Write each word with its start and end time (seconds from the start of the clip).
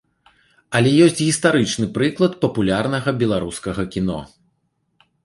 Але 0.77 0.93
ёсць 1.07 1.17
гістарычны 1.27 1.85
прыклад 1.97 2.33
папулярнага 2.45 3.13
беларускага 3.25 3.87
кіно. 3.97 4.17